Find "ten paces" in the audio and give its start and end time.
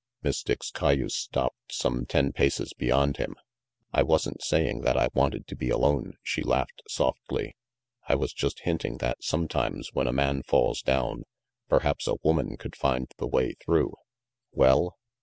2.07-2.73